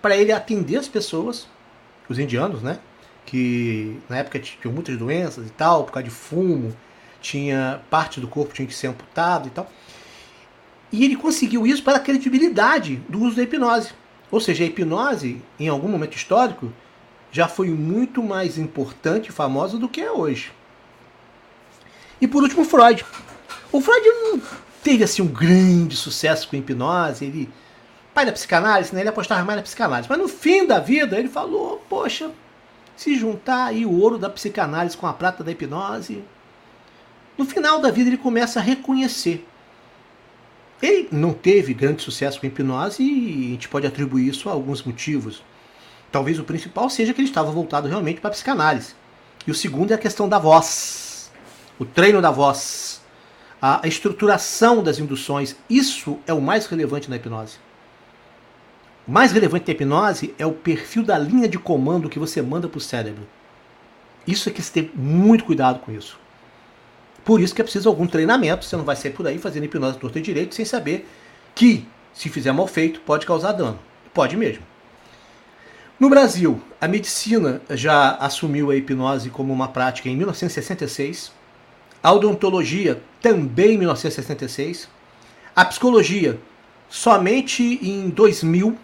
para 0.00 0.16
ele 0.16 0.32
atender 0.32 0.76
as 0.76 0.88
pessoas, 0.88 1.46
os 2.08 2.18
indianos, 2.18 2.62
né? 2.62 2.78
Que 3.24 3.98
na 4.08 4.18
época 4.18 4.38
tinham 4.38 4.72
muitas 4.72 4.96
doenças 4.96 5.46
e 5.46 5.50
tal, 5.50 5.84
por 5.84 5.92
causa 5.92 6.08
de 6.08 6.14
fumo, 6.14 6.76
tinha 7.20 7.82
parte 7.90 8.20
do 8.20 8.28
corpo 8.28 8.54
tinha 8.54 8.68
que 8.68 8.74
ser 8.74 8.86
amputado 8.86 9.48
e 9.48 9.50
tal. 9.50 9.70
E 10.92 11.04
ele 11.04 11.16
conseguiu 11.16 11.66
isso 11.66 11.82
para 11.82 11.96
a 11.96 12.00
credibilidade 12.00 12.96
do 13.08 13.20
uso 13.20 13.36
da 13.36 13.42
hipnose. 13.42 13.90
Ou 14.30 14.40
seja, 14.40 14.64
a 14.64 14.66
hipnose, 14.66 15.42
em 15.58 15.68
algum 15.68 15.88
momento 15.88 16.16
histórico, 16.16 16.72
já 17.32 17.48
foi 17.48 17.68
muito 17.68 18.22
mais 18.22 18.58
importante 18.58 19.28
e 19.28 19.32
famosa 19.32 19.76
do 19.76 19.88
que 19.88 20.00
é 20.00 20.10
hoje. 20.10 20.52
E 22.20 22.26
por 22.26 22.42
último, 22.42 22.64
Freud. 22.64 23.04
O 23.72 23.80
Freud 23.80 24.06
não 24.06 24.40
teve 24.82 25.04
assim 25.04 25.22
um 25.22 25.26
grande 25.26 25.96
sucesso 25.96 26.48
com 26.48 26.56
a 26.56 26.58
hipnose, 26.58 27.24
ele 27.24 27.50
pai 28.16 28.24
da 28.24 28.32
psicanálise, 28.32 28.94
né? 28.94 29.02
ele 29.02 29.10
apostava 29.10 29.44
mais 29.44 29.58
na 29.58 29.62
psicanálise. 29.62 30.08
Mas 30.08 30.18
no 30.18 30.26
fim 30.26 30.66
da 30.66 30.78
vida 30.78 31.18
ele 31.18 31.28
falou, 31.28 31.84
poxa, 31.86 32.30
se 32.96 33.14
juntar 33.14 33.66
aí 33.66 33.84
o 33.84 34.00
ouro 34.00 34.16
da 34.16 34.30
psicanálise 34.30 34.96
com 34.96 35.06
a 35.06 35.12
prata 35.12 35.44
da 35.44 35.52
hipnose, 35.52 36.24
no 37.36 37.44
final 37.44 37.78
da 37.78 37.90
vida 37.90 38.08
ele 38.08 38.16
começa 38.16 38.58
a 38.58 38.62
reconhecer. 38.62 39.46
Ele 40.80 41.08
não 41.12 41.34
teve 41.34 41.74
grande 41.74 42.02
sucesso 42.02 42.40
com 42.40 42.46
a 42.46 42.48
hipnose 42.48 43.02
e 43.02 43.48
a 43.48 43.50
gente 43.50 43.68
pode 43.68 43.86
atribuir 43.86 44.28
isso 44.28 44.48
a 44.48 44.52
alguns 44.52 44.82
motivos. 44.82 45.42
Talvez 46.10 46.38
o 46.38 46.44
principal 46.44 46.88
seja 46.88 47.12
que 47.12 47.20
ele 47.20 47.28
estava 47.28 47.50
voltado 47.50 47.86
realmente 47.86 48.20
para 48.20 48.28
a 48.28 48.32
psicanálise. 48.32 48.94
E 49.46 49.50
o 49.50 49.54
segundo 49.54 49.90
é 49.90 49.94
a 49.94 49.98
questão 49.98 50.26
da 50.26 50.38
voz, 50.38 51.30
o 51.78 51.84
treino 51.84 52.22
da 52.22 52.30
voz 52.30 53.02
a 53.60 53.80
estruturação 53.84 54.82
das 54.82 54.98
induções, 54.98 55.56
isso 55.68 56.18
é 56.26 56.32
o 56.32 56.40
mais 56.40 56.66
relevante 56.66 57.08
na 57.08 57.16
hipnose. 57.16 57.58
Mais 59.06 59.30
relevante 59.30 59.66
da 59.66 59.72
hipnose 59.72 60.34
é 60.36 60.44
o 60.44 60.52
perfil 60.52 61.04
da 61.04 61.16
linha 61.16 61.48
de 61.48 61.58
comando 61.58 62.08
que 62.08 62.18
você 62.18 62.42
manda 62.42 62.68
para 62.68 62.78
o 62.78 62.80
cérebro. 62.80 63.22
Isso 64.26 64.48
é 64.48 64.52
que 64.52 64.60
você 64.60 64.72
tem 64.72 64.90
muito 64.94 65.44
cuidado 65.44 65.78
com 65.78 65.92
isso. 65.92 66.18
Por 67.24 67.40
isso 67.40 67.54
que 67.54 67.60
é 67.60 67.64
preciso 67.64 67.88
algum 67.88 68.06
treinamento. 68.06 68.64
Você 68.64 68.76
não 68.76 68.84
vai 68.84 68.96
sair 68.96 69.12
por 69.12 69.26
aí 69.26 69.38
fazendo 69.38 69.64
hipnose 69.64 69.98
torta 69.98 70.20
direito 70.20 70.54
sem 70.54 70.64
saber 70.64 71.08
que, 71.54 71.86
se 72.12 72.28
fizer 72.28 72.50
mal 72.50 72.66
feito, 72.66 73.00
pode 73.00 73.26
causar 73.26 73.52
dano. 73.52 73.78
Pode 74.12 74.36
mesmo. 74.36 74.64
No 75.98 76.10
Brasil, 76.10 76.60
a 76.80 76.88
medicina 76.88 77.62
já 77.70 78.16
assumiu 78.16 78.70
a 78.70 78.76
hipnose 78.76 79.30
como 79.30 79.52
uma 79.52 79.68
prática 79.68 80.08
em 80.08 80.16
1966. 80.16 81.32
A 82.02 82.12
odontologia 82.12 83.00
também 83.22 83.74
em 83.74 83.78
1966. 83.78 84.88
A 85.54 85.64
psicologia 85.64 86.38
somente 86.88 87.62
em 87.82 88.08
2000, 88.10 88.76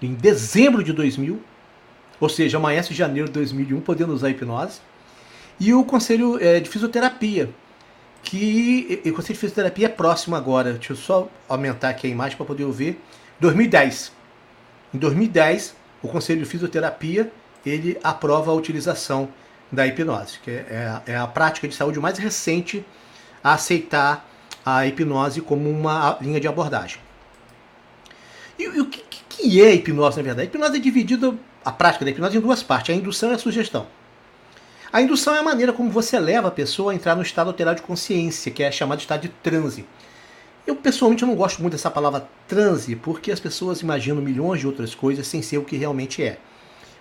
em 0.00 0.14
dezembro 0.14 0.82
de 0.82 0.92
2000, 0.92 1.40
ou 2.20 2.28
seja, 2.28 2.58
amanhã 2.58 2.80
de 2.80 2.94
janeiro 2.94 3.28
de 3.28 3.34
2001, 3.34 3.80
podendo 3.80 4.12
usar 4.12 4.30
hipnose. 4.30 4.80
E 5.58 5.72
o 5.72 5.84
Conselho 5.84 6.38
é, 6.40 6.60
de 6.60 6.68
Fisioterapia, 6.68 7.50
que 8.22 9.00
o 9.04 9.12
Conselho 9.12 9.34
de 9.34 9.40
Fisioterapia 9.40 9.86
é 9.86 9.88
próximo 9.88 10.34
agora. 10.34 10.72
Deixa 10.72 10.92
eu 10.92 10.96
só 10.96 11.28
aumentar 11.48 11.90
aqui 11.90 12.06
a 12.06 12.10
imagem 12.10 12.36
para 12.36 12.46
poder 12.46 12.66
ver. 12.70 13.00
2010. 13.40 14.12
Em 14.92 14.98
2010, 14.98 15.76
o 16.02 16.08
Conselho 16.08 16.40
de 16.40 16.46
Fisioterapia 16.46 17.30
ele 17.64 17.98
aprova 18.02 18.50
a 18.50 18.54
utilização 18.54 19.28
da 19.70 19.86
hipnose, 19.86 20.38
que 20.42 20.50
é, 20.50 21.02
é 21.06 21.16
a 21.16 21.26
prática 21.26 21.66
de 21.66 21.74
saúde 21.74 21.98
mais 21.98 22.18
recente 22.18 22.84
a 23.42 23.54
aceitar 23.54 24.28
a 24.64 24.86
hipnose 24.86 25.40
como 25.40 25.68
uma 25.68 26.16
linha 26.20 26.40
de 26.40 26.48
abordagem. 26.48 26.98
E, 28.58 28.64
e 28.64 28.80
o 28.80 28.86
que, 28.86 29.03
que, 29.44 29.62
é 29.62 29.68
a 29.68 29.74
hipnose, 29.74 30.16
na 30.16 30.22
verdade? 30.22 30.48
A 30.48 30.50
hipnose 30.50 30.76
é 30.76 30.80
dividida, 30.80 31.34
a 31.64 31.70
prática 31.70 32.04
da 32.04 32.10
hipnose, 32.10 32.36
em 32.36 32.40
duas 32.40 32.62
partes: 32.62 32.94
a 32.94 32.98
indução 32.98 33.30
e 33.30 33.34
a 33.34 33.38
sugestão. 33.38 33.86
A 34.92 35.02
indução 35.02 35.34
é 35.34 35.38
a 35.38 35.42
maneira 35.42 35.72
como 35.72 35.90
você 35.90 36.18
leva 36.18 36.48
a 36.48 36.52
pessoa 36.52 36.92
a 36.92 36.94
entrar 36.94 37.16
no 37.16 37.22
estado 37.22 37.48
alterado 37.48 37.80
de 37.80 37.86
consciência, 37.86 38.52
que 38.52 38.62
é 38.62 38.70
chamado 38.70 39.00
estado 39.00 39.22
de 39.22 39.28
transe. 39.28 39.84
Eu 40.66 40.76
pessoalmente 40.76 41.26
não 41.26 41.34
gosto 41.34 41.60
muito 41.60 41.72
dessa 41.72 41.90
palavra 41.90 42.26
transe, 42.48 42.96
porque 42.96 43.30
as 43.30 43.40
pessoas 43.40 43.80
imaginam 43.80 44.22
milhões 44.22 44.60
de 44.60 44.66
outras 44.66 44.94
coisas 44.94 45.26
sem 45.26 45.42
ser 45.42 45.58
o 45.58 45.64
que 45.64 45.76
realmente 45.76 46.22
é. 46.22 46.38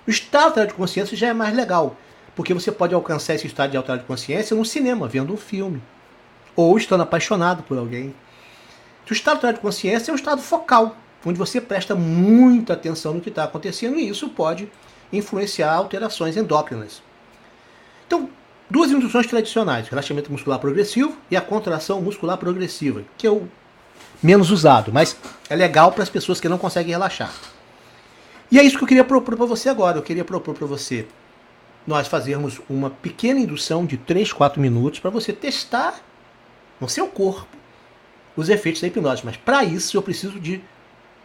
O 0.05 0.09
estado 0.09 0.45
alterado 0.45 0.71
de 0.71 0.77
consciência 0.77 1.15
já 1.15 1.27
é 1.27 1.33
mais 1.33 1.55
legal, 1.55 1.95
porque 2.35 2.53
você 2.53 2.71
pode 2.71 2.93
alcançar 2.93 3.35
esse 3.35 3.47
estado 3.47 3.71
de 3.71 3.77
alterado 3.77 4.01
de 4.01 4.07
consciência 4.07 4.55
no 4.55 4.65
cinema, 4.65 5.07
vendo 5.07 5.33
um 5.33 5.37
filme, 5.37 5.81
ou 6.55 6.75
estando 6.77 7.03
apaixonado 7.03 7.63
por 7.63 7.77
alguém. 7.77 8.13
O 9.09 9.13
estado 9.13 9.35
alterado 9.35 9.59
de 9.59 9.61
consciência 9.61 10.11
é 10.11 10.13
um 10.13 10.17
estado 10.17 10.41
focal, 10.41 10.97
onde 11.25 11.37
você 11.37 11.61
presta 11.61 11.95
muita 11.95 12.73
atenção 12.73 13.13
no 13.13 13.21
que 13.21 13.29
está 13.29 13.43
acontecendo 13.43 13.99
e 13.99 14.09
isso 14.09 14.29
pode 14.29 14.69
influenciar 15.11 15.73
alterações 15.73 16.35
endócrinas. 16.35 17.01
Então, 18.07 18.29
duas 18.69 18.91
induções 18.91 19.27
tradicionais, 19.27 19.87
relaxamento 19.87 20.31
muscular 20.31 20.59
progressivo 20.59 21.17
e 21.29 21.37
a 21.37 21.41
contração 21.41 22.01
muscular 22.01 22.37
progressiva, 22.37 23.03
que 23.17 23.27
é 23.27 23.31
o 23.31 23.47
menos 24.21 24.51
usado, 24.51 24.91
mas 24.91 25.17
é 25.49 25.55
legal 25.55 25.91
para 25.91 26.03
as 26.03 26.09
pessoas 26.09 26.39
que 26.39 26.49
não 26.49 26.57
conseguem 26.57 26.91
relaxar. 26.91 27.33
E 28.51 28.59
é 28.59 28.63
isso 28.63 28.77
que 28.77 28.83
eu 28.83 28.87
queria 28.87 29.03
propor 29.03 29.35
para 29.35 29.45
você 29.47 29.69
agora. 29.69 29.97
Eu 29.97 30.03
queria 30.03 30.23
propor 30.23 30.53
para 30.53 30.67
você 30.67 31.07
nós 31.85 32.07
fazermos 32.07 32.61
uma 32.69 32.89
pequena 32.89 33.39
indução 33.39 33.85
de 33.85 33.97
3, 33.97 34.31
4 34.31 34.61
minutos 34.61 34.99
para 34.99 35.09
você 35.09 35.33
testar 35.33 35.99
no 36.79 36.87
seu 36.87 37.07
corpo 37.07 37.57
os 38.35 38.49
efeitos 38.49 38.81
da 38.81 38.87
hipnose. 38.87 39.23
Mas 39.25 39.37
para 39.37 39.63
isso 39.63 39.97
eu 39.97 40.01
preciso 40.01 40.39
de 40.39 40.61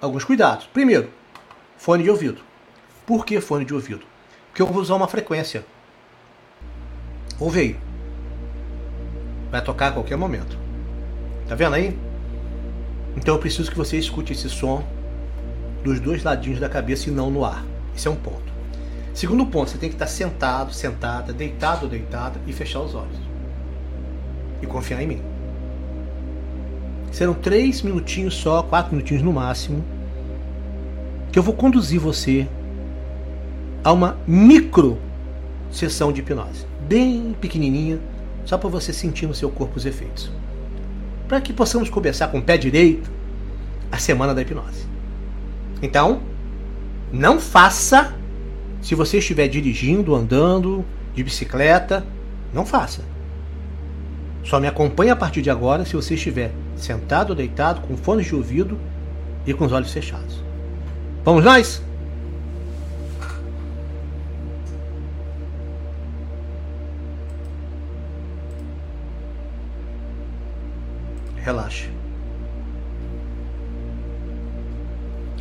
alguns 0.00 0.24
cuidados. 0.24 0.66
Primeiro, 0.66 1.10
fone 1.76 2.02
de 2.02 2.10
ouvido. 2.10 2.40
Por 3.06 3.24
que 3.24 3.40
fone 3.40 3.64
de 3.64 3.74
ouvido? 3.74 4.04
Porque 4.48 4.62
eu 4.62 4.66
vou 4.66 4.82
usar 4.82 4.94
uma 4.94 5.08
frequência. 5.08 5.64
Ouve 7.38 7.60
aí. 7.60 7.76
Vai 9.50 9.62
tocar 9.62 9.88
a 9.88 9.92
qualquer 9.92 10.16
momento. 10.16 10.58
Tá 11.48 11.54
vendo 11.54 11.74
aí? 11.74 11.96
Então 13.16 13.34
eu 13.34 13.40
preciso 13.40 13.70
que 13.70 13.76
você 13.76 13.96
escute 13.96 14.32
esse 14.32 14.48
som 14.48 14.86
dos 15.82 16.00
dois 16.00 16.22
ladinhos 16.22 16.60
da 16.60 16.68
cabeça 16.68 17.08
e 17.08 17.12
não 17.12 17.30
no 17.30 17.44
ar. 17.44 17.64
Esse 17.96 18.08
é 18.08 18.10
um 18.10 18.16
ponto. 18.16 18.48
Segundo 19.14 19.46
ponto, 19.46 19.70
você 19.70 19.78
tem 19.78 19.88
que 19.88 19.94
estar 19.94 20.06
sentado, 20.06 20.72
sentada, 20.72 21.32
deitado 21.32 21.84
ou 21.84 21.90
deitada 21.90 22.40
e 22.46 22.52
fechar 22.52 22.80
os 22.80 22.94
olhos. 22.94 23.16
E 24.62 24.66
confiar 24.66 25.02
em 25.02 25.06
mim. 25.06 25.37
Serão 27.10 27.34
três 27.34 27.82
minutinhos 27.82 28.34
só, 28.34 28.62
quatro 28.62 28.94
minutinhos 28.94 29.22
no 29.22 29.32
máximo, 29.32 29.84
que 31.32 31.38
eu 31.38 31.42
vou 31.42 31.54
conduzir 31.54 32.00
você 32.00 32.46
a 33.82 33.92
uma 33.92 34.18
micro 34.26 34.98
sessão 35.70 36.12
de 36.12 36.20
hipnose, 36.20 36.66
bem 36.86 37.34
pequenininha, 37.40 37.98
só 38.44 38.56
para 38.56 38.68
você 38.68 38.92
sentir 38.92 39.26
no 39.26 39.34
seu 39.34 39.50
corpo 39.50 39.76
os 39.76 39.86
efeitos. 39.86 40.30
Para 41.26 41.40
que 41.40 41.52
possamos 41.52 41.90
começar 41.90 42.28
com 42.28 42.38
o 42.38 42.42
pé 42.42 42.56
direito 42.56 43.10
a 43.92 43.98
semana 43.98 44.34
da 44.34 44.42
hipnose. 44.42 44.86
Então, 45.82 46.20
não 47.12 47.38
faça 47.38 48.14
se 48.80 48.94
você 48.94 49.18
estiver 49.18 49.48
dirigindo, 49.48 50.14
andando, 50.14 50.84
de 51.14 51.22
bicicleta, 51.22 52.06
não 52.52 52.64
faça. 52.64 53.02
Só 54.44 54.58
me 54.58 54.66
acompanhe 54.66 55.10
a 55.10 55.16
partir 55.16 55.42
de 55.42 55.50
agora 55.50 55.84
se 55.84 55.94
você 55.94 56.14
estiver 56.14 56.52
sentado 56.76 57.30
ou 57.30 57.36
deitado, 57.36 57.80
com 57.82 57.96
fones 57.96 58.26
de 58.26 58.34
ouvido 58.34 58.78
e 59.46 59.52
com 59.52 59.64
os 59.64 59.72
olhos 59.72 59.92
fechados. 59.92 60.42
Vamos 61.24 61.44
nós? 61.44 61.82
Relaxe. 71.36 71.90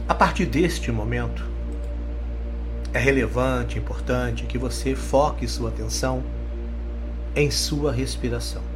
A 0.07 0.15
partir 0.15 0.45
deste 0.45 0.91
momento, 0.91 1.45
é 2.93 2.99
relevante, 2.99 3.77
importante 3.77 4.45
que 4.45 4.57
você 4.57 4.95
foque 4.95 5.47
sua 5.47 5.69
atenção 5.69 6.23
em 7.35 7.51
sua 7.51 7.91
respiração. 7.91 8.66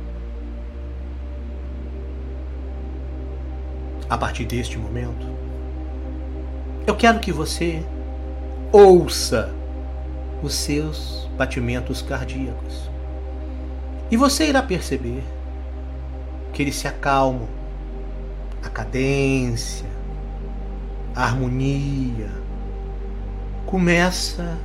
A 4.11 4.17
partir 4.17 4.43
deste 4.43 4.77
momento, 4.77 5.25
eu 6.85 6.93
quero 6.97 7.21
que 7.21 7.31
você 7.31 7.81
ouça 8.69 9.49
os 10.43 10.53
seus 10.53 11.29
batimentos 11.37 12.01
cardíacos. 12.01 12.91
E 14.11 14.17
você 14.17 14.49
irá 14.49 14.61
perceber 14.61 15.23
que 16.51 16.61
eles 16.61 16.75
se 16.75 16.89
acalmam, 16.89 17.47
a 18.61 18.69
cadência, 18.69 19.87
a 21.15 21.23
harmonia 21.23 22.29
começa 23.65 24.57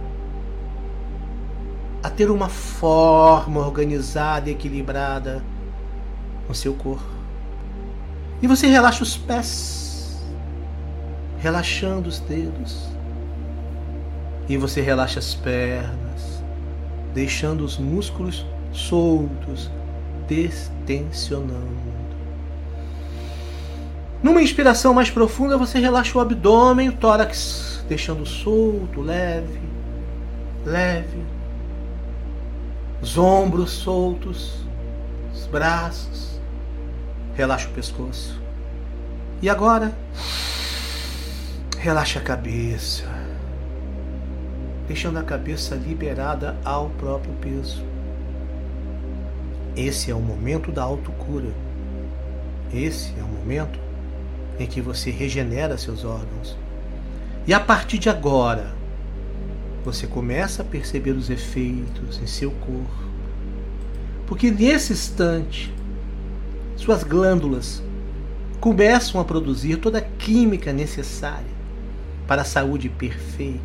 a 2.02 2.10
ter 2.10 2.32
uma 2.32 2.48
forma 2.48 3.60
organizada 3.60 4.50
e 4.50 4.54
equilibrada 4.54 5.40
no 6.48 6.54
seu 6.54 6.74
corpo. 6.74 7.15
E 8.42 8.46
você 8.46 8.66
relaxa 8.66 9.02
os 9.02 9.16
pés, 9.16 10.22
relaxando 11.38 12.08
os 12.08 12.20
dedos. 12.20 12.88
E 14.48 14.56
você 14.56 14.80
relaxa 14.80 15.18
as 15.18 15.34
pernas, 15.34 16.42
deixando 17.14 17.64
os 17.64 17.78
músculos 17.78 18.44
soltos, 18.72 19.70
destensionando. 20.28 21.86
Numa 24.22 24.42
inspiração 24.42 24.92
mais 24.92 25.10
profunda, 25.10 25.56
você 25.56 25.78
relaxa 25.78 26.16
o 26.18 26.20
abdômen, 26.20 26.90
o 26.90 26.92
tórax, 26.92 27.84
deixando 27.88 28.26
solto, 28.26 29.00
leve, 29.00 29.60
leve. 30.64 31.24
Os 33.00 33.16
ombros 33.16 33.70
soltos, 33.70 34.64
os 35.34 35.46
braços 35.46 36.35
Relaxa 37.36 37.68
o 37.68 37.72
pescoço. 37.72 38.40
E 39.42 39.50
agora, 39.50 39.92
relaxa 41.78 42.18
a 42.18 42.22
cabeça, 42.22 43.04
deixando 44.88 45.18
a 45.18 45.22
cabeça 45.22 45.74
liberada 45.74 46.56
ao 46.64 46.88
próprio 46.90 47.34
peso. 47.34 47.84
Esse 49.76 50.10
é 50.10 50.14
o 50.14 50.20
momento 50.20 50.72
da 50.72 50.82
autocura. 50.82 51.50
Esse 52.72 53.12
é 53.20 53.22
o 53.22 53.28
momento 53.28 53.78
em 54.58 54.66
que 54.66 54.80
você 54.80 55.10
regenera 55.10 55.76
seus 55.76 56.06
órgãos. 56.06 56.56
E 57.46 57.52
a 57.52 57.60
partir 57.60 57.98
de 57.98 58.08
agora, 58.08 58.74
você 59.84 60.06
começa 60.06 60.62
a 60.62 60.64
perceber 60.64 61.10
os 61.10 61.28
efeitos 61.28 62.18
em 62.18 62.26
seu 62.26 62.50
corpo. 62.50 63.06
Porque 64.26 64.50
nesse 64.50 64.94
instante, 64.94 65.75
suas 66.76 67.02
glândulas 67.02 67.82
começam 68.60 69.20
a 69.20 69.24
produzir 69.24 69.76
toda 69.78 69.98
a 69.98 70.02
química 70.02 70.72
necessária 70.72 71.56
para 72.26 72.42
a 72.42 72.44
saúde 72.44 72.88
perfeita, 72.88 73.60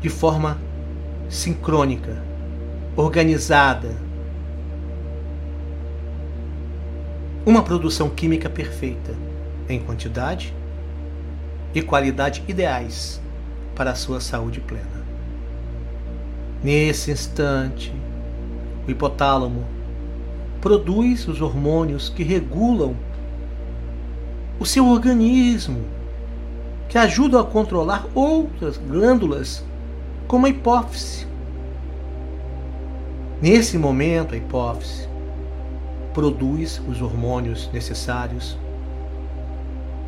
de 0.00 0.08
forma 0.08 0.60
sincrônica, 1.28 2.22
organizada. 2.96 3.96
Uma 7.46 7.62
produção 7.62 8.10
química 8.10 8.50
perfeita, 8.50 9.14
em 9.68 9.80
quantidade 9.80 10.54
e 11.74 11.80
qualidade 11.80 12.42
ideais 12.48 13.20
para 13.74 13.92
a 13.92 13.94
sua 13.94 14.20
saúde 14.20 14.60
plena. 14.60 15.00
Nesse 16.62 17.10
instante, 17.10 17.94
o 18.86 18.90
hipotálamo 18.90 19.79
produz 20.60 21.26
os 21.26 21.40
hormônios 21.40 22.08
que 22.08 22.22
regulam 22.22 22.94
o 24.58 24.66
seu 24.66 24.86
organismo, 24.86 25.84
que 26.88 26.98
ajudam 26.98 27.40
a 27.40 27.44
controlar 27.44 28.06
outras 28.14 28.76
glândulas, 28.76 29.64
como 30.28 30.46
a 30.46 30.50
hipófise. 30.50 31.26
Nesse 33.40 33.78
momento, 33.78 34.34
a 34.34 34.36
hipófise 34.36 35.08
produz 36.12 36.80
os 36.86 37.00
hormônios 37.00 37.70
necessários 37.72 38.58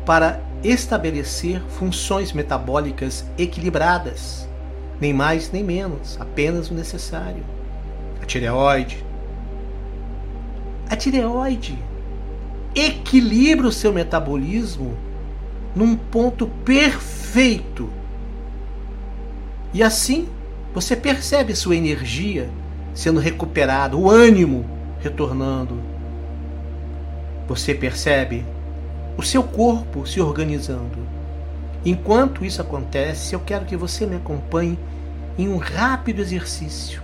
para 0.05 0.39
estabelecer 0.63 1.61
funções 1.69 2.31
metabólicas 2.31 3.25
equilibradas, 3.37 4.47
nem 4.99 5.13
mais 5.13 5.51
nem 5.51 5.63
menos, 5.63 6.19
apenas 6.19 6.69
o 6.69 6.73
necessário. 6.73 7.43
A 8.21 8.25
tireoide. 8.25 9.03
A 10.93 10.95
tireoide 10.95 11.75
equilibra 12.75 13.67
o 13.67 13.71
seu 13.71 13.91
metabolismo 13.91 14.95
num 15.75 15.95
ponto 15.95 16.45
perfeito. 16.63 17.89
E 19.73 19.81
assim 19.81 20.29
você 20.71 20.95
percebe 20.95 21.55
sua 21.55 21.75
energia 21.75 22.47
sendo 22.93 23.19
recuperada, 23.19 23.97
o 23.97 24.07
ânimo 24.07 24.67
retornando. 24.99 25.81
Você 27.47 27.73
percebe 27.73 28.45
o 29.17 29.23
seu 29.23 29.41
corpo 29.41 30.05
se 30.05 30.21
organizando. 30.21 30.99
Enquanto 31.83 32.45
isso 32.45 32.61
acontece, 32.61 33.33
eu 33.33 33.39
quero 33.39 33.65
que 33.65 33.75
você 33.75 34.05
me 34.05 34.17
acompanhe 34.17 34.77
em 35.39 35.49
um 35.49 35.57
rápido 35.57 36.21
exercício. 36.21 37.01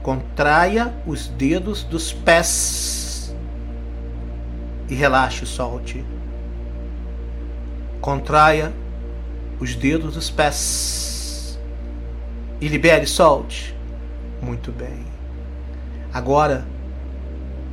Contraia 0.00 0.94
os 1.04 1.26
dedos 1.26 1.82
dos 1.82 2.12
pés 2.12 2.99
e 4.90 4.94
relaxe, 4.94 5.46
solte. 5.46 6.04
Contraia 8.00 8.72
os 9.60 9.74
dedos 9.74 10.14
dos 10.14 10.28
pés 10.28 11.58
e 12.60 12.66
libere, 12.66 13.06
solte. 13.06 13.74
Muito 14.42 14.72
bem. 14.72 15.06
Agora, 16.12 16.66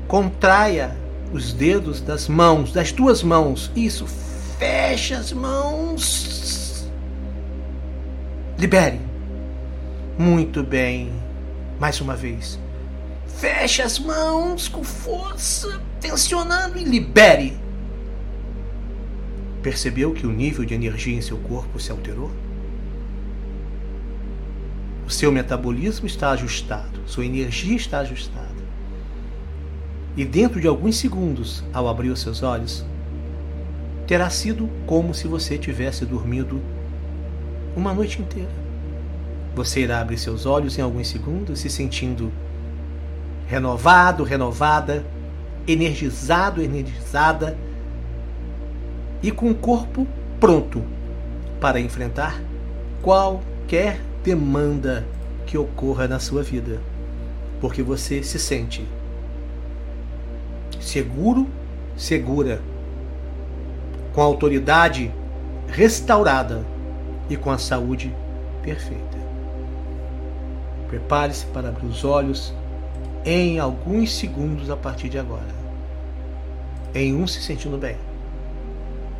contraia 0.08 0.96
os 1.34 1.54
dedos 1.54 2.00
das 2.02 2.28
mãos, 2.28 2.72
das 2.72 2.92
tuas 2.92 3.24
mãos. 3.24 3.72
Isso, 3.76 4.06
fecha 4.60 5.18
as 5.18 5.34
mãos. 5.34 6.88
Libere. 8.58 9.02
Muito 10.18 10.64
bem. 10.64 11.12
Mais 11.80 12.00
uma 12.02 12.16
vez. 12.16 12.60
Feche 13.38 13.84
as 13.84 14.00
mãos 14.00 14.68
com 14.68 14.84
força, 14.84 15.80
tensionando 16.02 16.80
e 16.80 16.84
libere. 16.84 17.56
Percebeu 19.62 20.12
que 20.12 20.26
o 20.26 20.32
nível 20.32 20.66
de 20.66 20.74
energia 20.74 21.16
em 21.16 21.22
seu 21.22 21.38
corpo 21.38 21.80
se 21.80 21.92
alterou? 21.92 22.32
O 25.06 25.10
seu 25.12 25.32
metabolismo 25.32 26.08
está 26.08 26.32
ajustado, 26.32 27.00
sua 27.06 27.28
energia 27.28 27.76
está 27.76 28.00
ajustada. 28.00 28.48
E 30.16 30.26
dentro 30.26 30.60
de 30.60 30.66
alguns 30.66 30.98
segundos, 30.98 31.64
ao 31.72 31.88
abrir 31.88 32.10
os 32.10 32.20
seus 32.20 32.42
olhos, 32.42 32.84
terá 34.08 34.32
sido 34.32 34.68
como 34.88 35.14
se 35.14 35.28
você 35.28 35.60
tivesse 35.60 36.08
dormido 36.08 36.60
uma 37.76 37.94
noite 37.94 38.20
inteira. 38.20 38.50
Você 39.54 39.82
irá 39.82 40.02
abrir 40.02 40.18
seus 40.18 40.48
olhos 40.48 40.76
em 40.80 40.82
alguns 40.82 41.08
segundos, 41.08 41.60
se 41.60 41.70
sentindo 41.70 42.32
renovado, 43.48 44.24
renovada, 44.24 45.06
energizado, 45.68 46.62
energizada 46.62 47.58
e 49.24 49.32
com 49.32 49.50
o 49.50 49.56
corpo 49.56 50.08
pronto 50.40 50.84
para 51.60 51.80
enfrentar 51.80 52.40
qualquer 53.02 54.00
demanda 54.24 55.06
que 55.46 55.58
ocorra 55.58 56.08
na 56.08 56.20
sua 56.20 56.44
vida, 56.44 56.80
porque 57.62 57.82
você 57.82 58.22
se 58.22 58.38
sente 58.38 58.86
seguro, 60.80 61.48
segura, 61.96 62.62
com 64.14 64.22
a 64.22 64.26
autoridade 64.26 65.12
restaurada 65.68 66.66
e 67.30 67.36
com 67.36 67.52
a 67.52 67.58
saúde 67.58 68.14
perfeita. 68.62 69.18
Prepare-se 70.88 71.46
para 71.48 71.70
abrir 71.70 71.88
os 71.88 72.04
olhos 72.04 72.54
em 73.28 73.60
alguns 73.60 74.16
segundos 74.16 74.70
a 74.70 74.78
partir 74.78 75.10
de 75.10 75.20
agora. 75.20 75.54
Em 76.96 77.14
um, 77.14 77.28
se 77.28 77.42
sentindo 77.42 77.78
bem. 77.78 77.98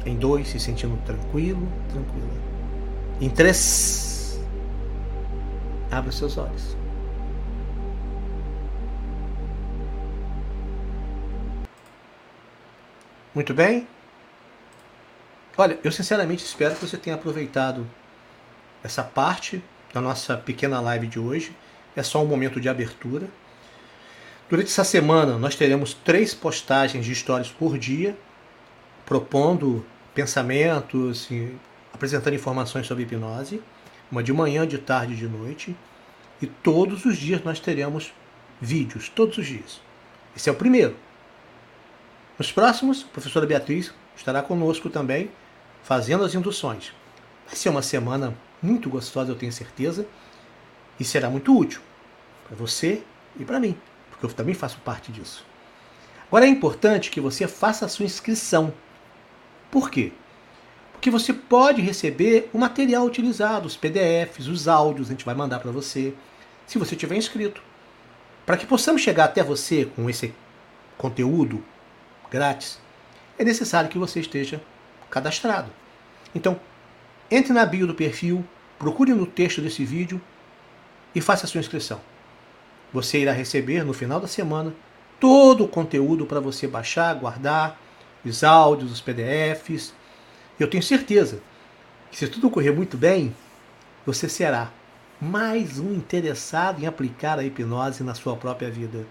Em 0.06 0.16
dois, 0.16 0.48
se 0.48 0.62
sentindo 0.62 0.98
tranquilo, 1.06 1.68
tranquila. 1.90 2.34
Em 3.20 3.30
três, 3.30 4.40
abra 5.92 6.10
seus 6.14 6.38
olhos. 6.38 6.78
Muito 13.36 13.54
bem? 13.54 13.86
Olha, 15.58 15.78
eu 15.84 15.92
sinceramente 15.92 16.46
espero 16.46 16.76
que 16.76 16.86
você 16.86 16.96
tenha 16.96 17.18
aproveitado 17.18 17.86
essa 18.82 19.04
parte 19.04 19.62
da 19.94 20.00
nossa 20.00 20.38
pequena 20.38 20.80
live 20.80 21.08
de 21.08 21.20
hoje. 21.20 21.54
É 21.94 22.02
só 22.02 22.24
um 22.24 22.26
momento 22.26 22.62
de 22.62 22.70
abertura. 22.70 23.28
Durante 24.50 24.68
essa 24.68 24.86
semana, 24.86 25.38
nós 25.38 25.56
teremos 25.56 25.94
três 25.94 26.34
postagens 26.34 27.06
de 27.06 27.12
histórias 27.12 27.50
por 27.52 27.78
dia, 27.78 28.18
propondo 29.06 29.86
pensamentos, 30.16 31.28
apresentando 31.94 32.34
informações 32.34 32.88
sobre 32.88 33.04
hipnose, 33.04 33.62
uma 34.10 34.24
de 34.24 34.32
manhã, 34.32 34.66
de 34.66 34.78
tarde 34.78 35.14
e 35.14 35.18
de 35.18 35.28
noite. 35.28 35.76
E 36.42 36.48
todos 36.48 37.04
os 37.04 37.18
dias 37.18 37.44
nós 37.44 37.60
teremos 37.60 38.14
vídeos, 38.62 39.10
todos 39.10 39.38
os 39.38 39.46
dias. 39.46 39.82
Esse 40.34 40.48
é 40.48 40.52
o 40.52 40.56
primeiro. 40.56 40.96
Nos 42.40 42.50
próximos, 42.50 43.04
a 43.04 43.12
professora 43.12 43.46
Beatriz 43.46 43.94
estará 44.16 44.42
conosco 44.42 44.90
também, 44.90 45.30
fazendo 45.84 46.24
as 46.24 46.34
induções. 46.34 46.94
Vai 47.46 47.56
ser 47.56 47.68
uma 47.68 47.82
semana 47.82 48.34
muito 48.62 48.90
gostosa, 48.90 49.30
eu 49.30 49.36
tenho 49.36 49.52
certeza, 49.52 50.08
e 50.98 51.04
será 51.04 51.30
muito 51.30 51.54
útil 51.54 51.82
para 52.48 52.56
você 52.56 53.04
e 53.38 53.44
para 53.44 53.60
mim, 53.60 53.78
porque 54.20 54.26
eu 54.26 54.36
também 54.36 54.56
faço 54.56 54.80
parte 54.80 55.12
disso. 55.12 55.46
Agora 56.28 56.46
é 56.46 56.50
importante 56.50 57.12
que 57.12 57.22
você 57.22 57.48
faça 57.48 57.86
a 57.86 57.90
sua 57.90 58.06
inscrição. 58.06 58.74
Por 59.72 59.90
quê? 59.90 60.12
Porque 60.92 61.12
você 61.12 61.32
pode 61.32 61.82
receber 61.82 62.50
o 62.52 62.58
material 62.58 63.06
utilizado, 63.06 63.68
os 63.68 63.78
PDFs, 63.78 64.48
os 64.48 64.68
áudios, 64.68 65.08
a 65.08 65.12
gente 65.12 65.24
vai 65.24 65.36
mandar 65.36 65.60
para 65.60 65.72
você, 65.72 66.14
se 66.66 66.80
você 66.80 66.96
tiver 66.96 67.16
inscrito. 67.16 67.62
Para 68.46 68.58
que 68.58 68.66
possamos 68.66 69.02
chegar 69.02 69.26
até 69.26 69.44
você 69.44 69.86
com 69.86 70.10
esse 70.10 70.34
conteúdo 70.98 71.64
grátis, 72.32 72.80
é 73.38 73.44
necessário 73.44 73.90
que 73.90 74.00
você 74.00 74.20
esteja 74.20 74.60
cadastrado. 75.10 75.72
Então, 76.34 76.60
entre 77.30 77.54
na 77.54 77.66
bio 77.66 77.86
do 77.86 77.94
perfil, 77.94 78.44
procure 78.80 79.14
no 79.14 79.28
texto 79.28 79.62
desse 79.62 79.86
vídeo 79.86 80.20
e 81.14 81.22
faça 81.22 81.46
a 81.46 81.48
sua 81.48 81.62
inscrição. 81.62 82.02
Você 82.94 83.20
irá 83.20 83.32
receber 83.32 83.84
no 83.84 83.94
final 83.94 84.20
da 84.20 84.28
semana 84.28 84.74
todo 85.20 85.66
o 85.66 85.68
conteúdo 85.68 86.26
para 86.26 86.40
você 86.40 86.68
baixar, 86.68 87.14
guardar, 87.16 87.80
os 88.24 88.44
áudios, 88.44 88.92
os 88.92 89.02
PDFs. 89.02 89.94
Eu 90.60 90.70
tenho 90.70 90.84
certeza 90.84 91.42
que 92.12 92.18
se 92.18 92.28
tudo 92.28 92.50
correr 92.50 92.72
muito 92.72 92.98
bem, 92.98 93.36
você 94.06 94.30
será 94.30 94.72
mais 95.20 95.80
um 95.80 95.94
interessado 95.94 96.82
em 96.82 96.86
aplicar 96.86 97.40
a 97.40 97.44
hipnose 97.44 98.04
na 98.04 98.14
sua 98.14 98.36
própria 98.36 98.70
vida. 98.70 99.06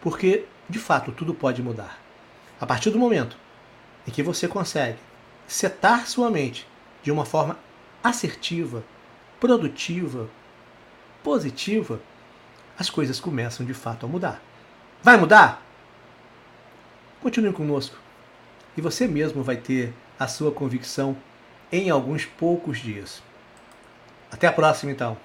Porque, 0.00 0.46
de 0.68 0.78
fato, 0.78 1.12
tudo 1.12 1.34
pode 1.34 1.62
mudar. 1.62 1.98
A 2.60 2.66
partir 2.66 2.90
do 2.90 2.98
momento 2.98 3.36
em 4.06 4.10
que 4.10 4.22
você 4.22 4.48
consegue 4.48 4.98
setar 5.46 6.06
sua 6.08 6.30
mente 6.30 6.66
de 7.02 7.10
uma 7.12 7.24
forma 7.24 7.58
assertiva, 8.02 8.82
produtiva, 9.38 10.28
positiva, 11.22 12.00
as 12.78 12.90
coisas 12.90 13.20
começam 13.20 13.64
de 13.64 13.74
fato 13.74 14.06
a 14.06 14.08
mudar. 14.08 14.42
Vai 15.02 15.16
mudar? 15.16 15.62
Continue 17.20 17.52
conosco 17.52 17.96
e 18.76 18.80
você 18.80 19.06
mesmo 19.06 19.42
vai 19.42 19.56
ter 19.56 19.92
a 20.18 20.26
sua 20.26 20.50
convicção 20.52 21.16
em 21.70 21.90
alguns 21.90 22.24
poucos 22.24 22.78
dias. 22.78 23.22
Até 24.30 24.46
a 24.46 24.52
próxima, 24.52 24.90
então. 24.92 25.16